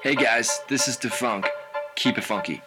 Hey 0.00 0.14
guys, 0.14 0.60
this 0.68 0.86
is 0.86 0.96
Defunk. 0.96 1.48
Keep 1.96 2.18
it 2.18 2.24
funky. 2.24 2.62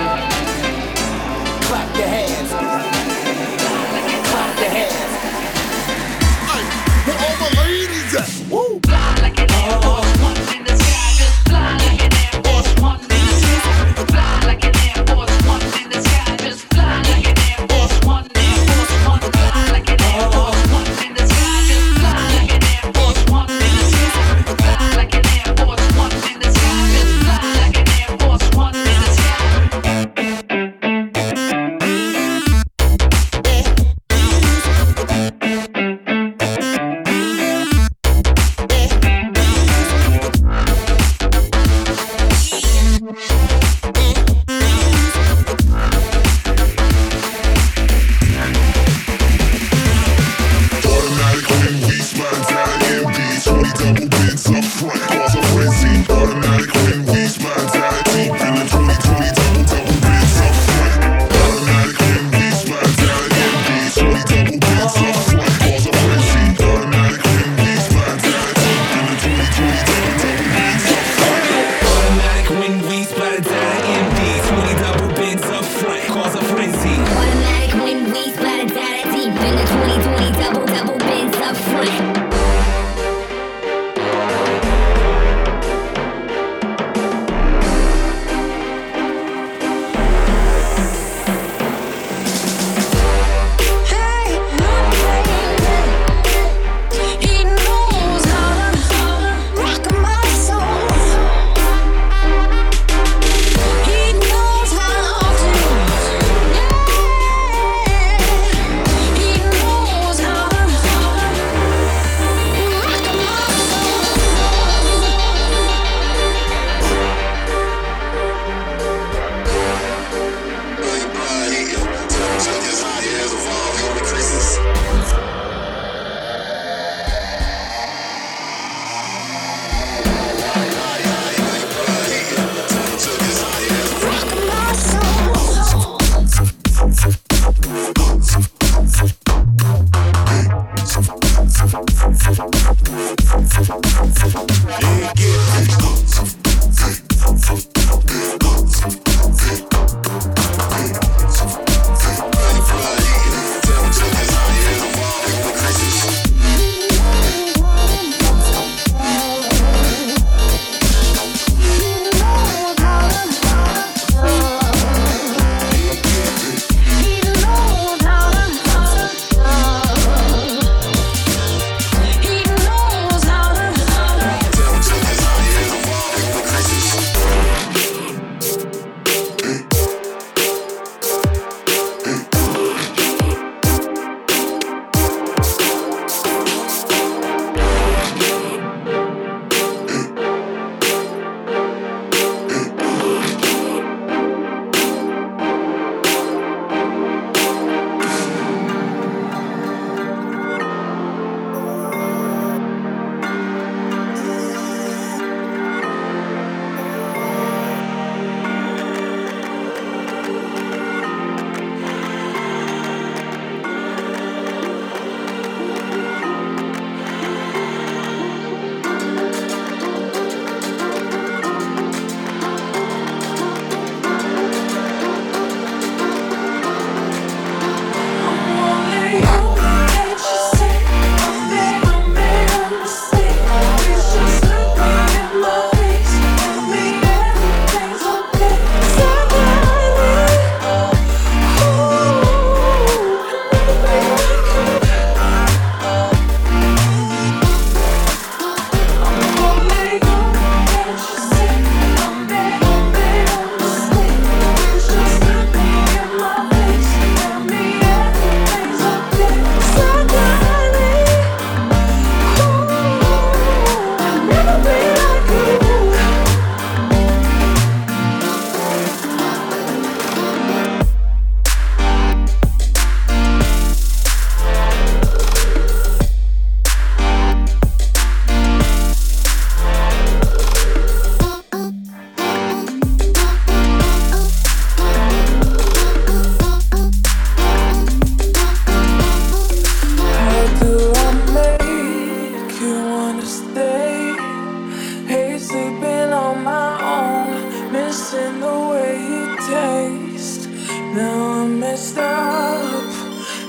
Now 300.95 301.41
I'm 301.41 301.59
messed 301.59 301.97
up 301.97 302.89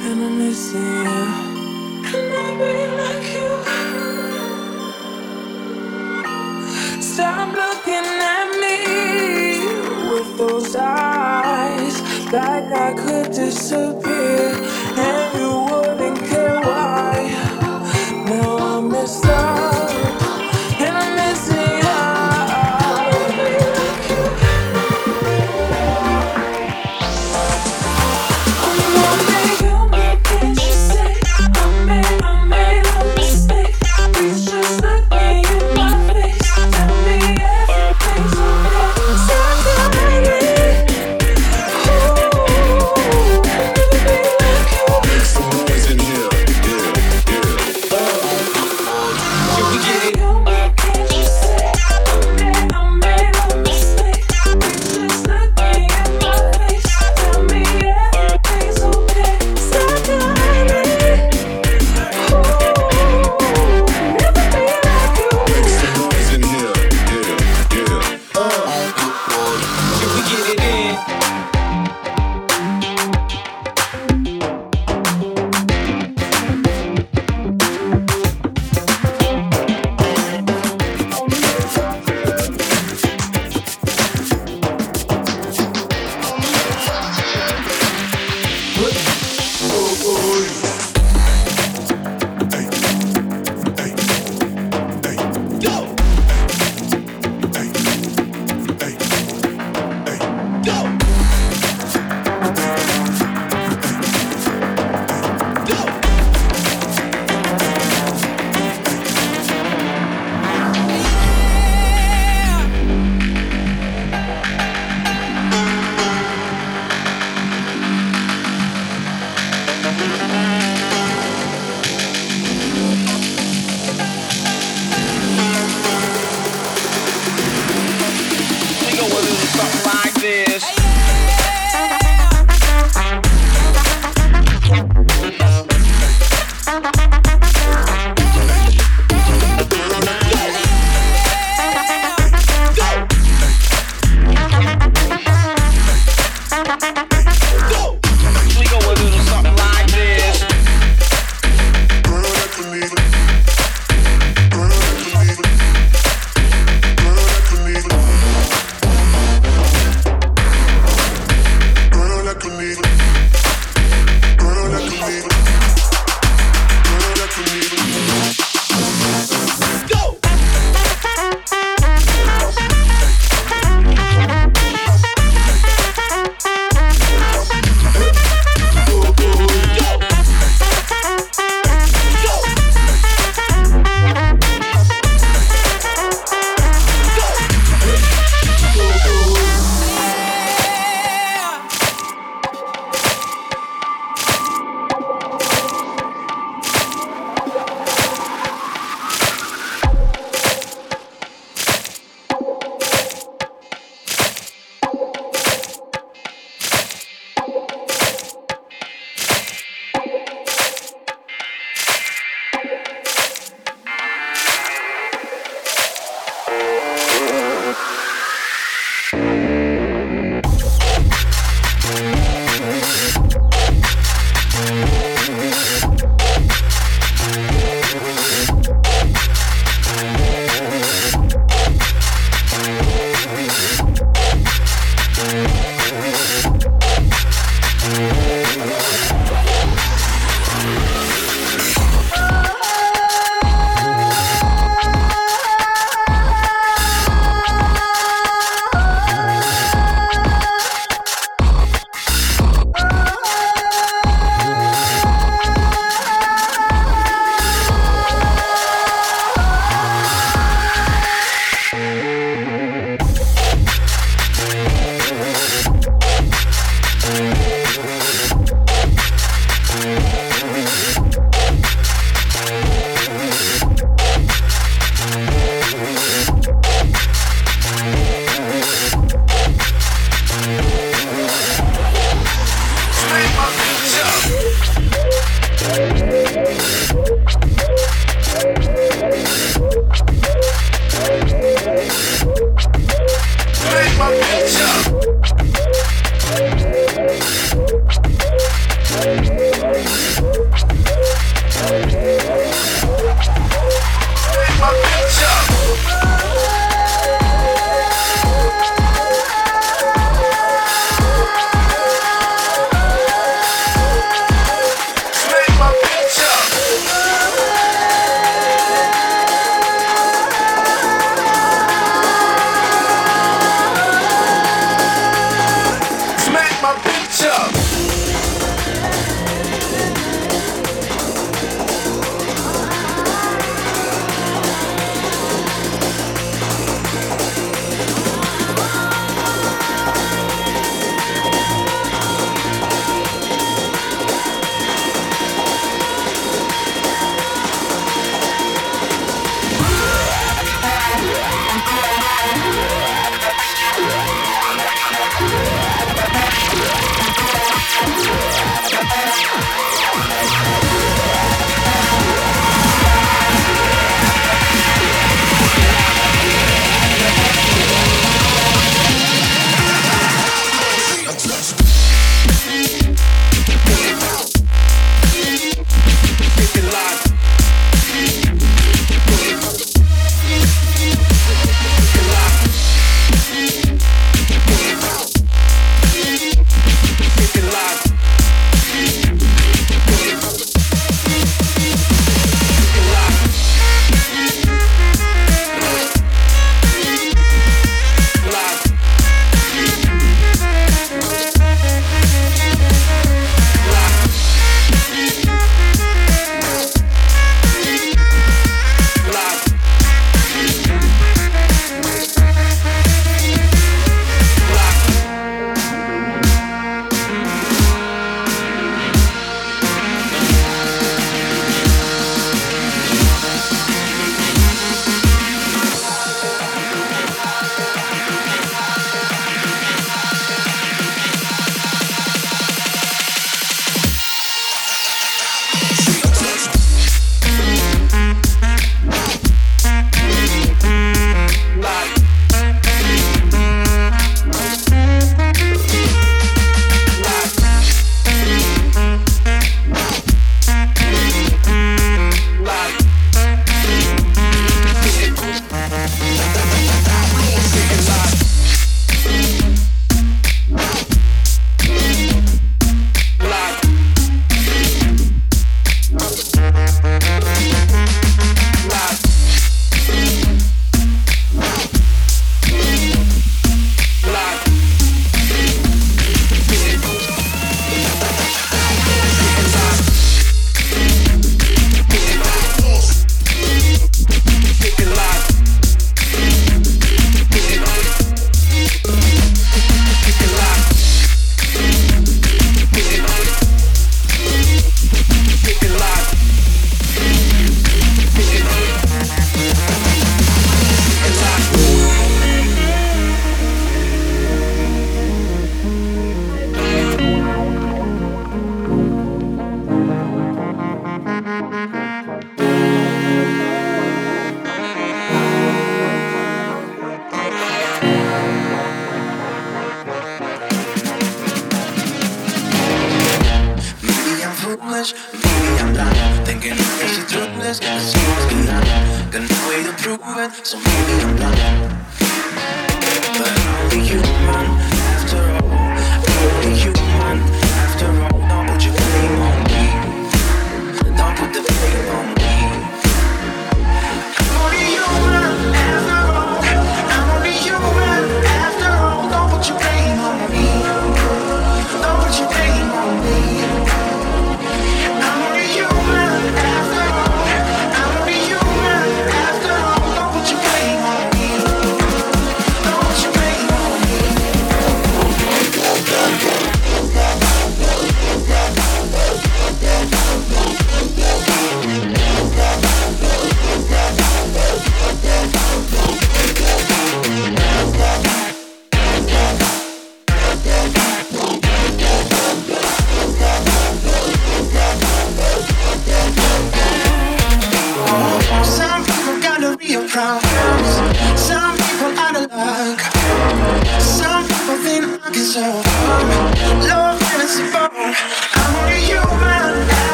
and 0.00 0.24
I'm 0.24 0.38
missing 0.38 0.80
you. 0.80 1.26
Can 2.10 2.32
I 2.32 2.48
be 2.56 2.72
like 2.96 3.28
you? 3.36 3.52
Stop 7.02 7.48
looking 7.54 8.08
at 8.36 8.48
me 8.62 8.78
with 10.10 10.30
those 10.38 10.74
eyes, 10.74 12.00
like 12.32 12.72
I 12.72 12.94
could 12.94 13.30
disappear. 13.32 14.63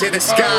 To 0.00 0.10
the 0.10 0.18
sky. 0.18 0.49